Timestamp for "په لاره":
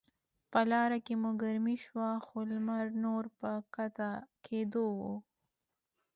0.51-0.97